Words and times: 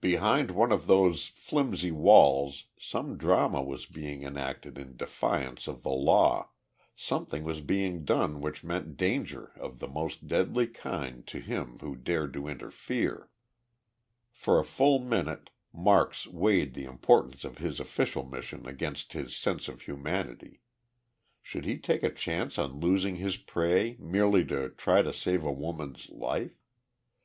Behind 0.00 0.52
one 0.52 0.70
of 0.70 0.86
those 0.86 1.26
flimsy 1.26 1.90
walls 1.90 2.66
some 2.78 3.18
drama 3.18 3.60
was 3.60 3.86
being 3.86 4.22
enacted 4.22 4.78
in 4.78 4.96
defiance 4.96 5.66
of 5.66 5.82
the 5.82 5.90
law 5.90 6.50
something 6.94 7.42
was 7.42 7.60
being 7.60 8.04
done 8.04 8.40
which 8.40 8.62
meant 8.62 8.96
danger 8.96 9.50
of 9.56 9.80
the 9.80 9.88
most 9.88 10.28
deadly 10.28 10.68
kind 10.68 11.26
to 11.26 11.40
him 11.40 11.78
who 11.80 11.96
dared 11.96 12.32
to 12.34 12.46
interfere. 12.46 13.30
For 14.32 14.60
a 14.60 14.64
full 14.64 15.00
minute 15.00 15.50
Marks 15.72 16.28
weighed 16.28 16.74
the 16.74 16.84
importance 16.84 17.42
of 17.42 17.58
his 17.58 17.80
official 17.80 18.22
mission 18.24 18.68
against 18.68 19.12
his 19.12 19.34
sense 19.34 19.66
of 19.66 19.82
humanity. 19.82 20.60
Should 21.42 21.64
he 21.64 21.78
take 21.78 22.04
a 22.04 22.14
chance 22.14 22.58
on 22.58 22.78
losing 22.78 23.16
his 23.16 23.38
prey 23.38 23.96
merely 23.98 24.44
to 24.44 24.68
try 24.70 25.02
to 25.02 25.12
save 25.12 25.42
a 25.42 25.50
woman's 25.50 26.08
life? 26.10 26.62